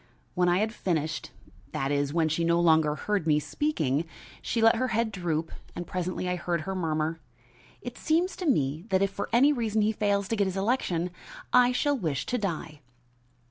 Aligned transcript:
When 0.33 0.49
I 0.49 0.57
had 0.57 0.73
finished 0.73 1.29
that 1.73 1.91
is, 1.91 2.11
when 2.11 2.27
she 2.27 2.43
no 2.43 2.59
longer 2.59 2.95
heard 2.95 3.27
me 3.27 3.39
speaking 3.39 4.05
she 4.41 4.59
let 4.59 4.77
her 4.77 4.87
head 4.87 5.11
droop 5.11 5.51
and 5.75 5.85
presently 5.85 6.27
I 6.27 6.37
heard 6.37 6.61
her 6.61 6.73
murmur: 6.73 7.19
"It 7.83 7.99
seems 7.99 8.35
to 8.37 8.47
me 8.47 8.83
that 8.89 9.03
if 9.03 9.11
for 9.11 9.29
any 9.31 9.53
reason 9.53 9.83
he 9.83 9.91
fails 9.91 10.27
to 10.29 10.35
get 10.35 10.47
his 10.47 10.57
election 10.57 11.11
I 11.53 11.71
shall 11.71 11.95
wish 11.95 12.25
to 12.25 12.39
die." 12.39 12.79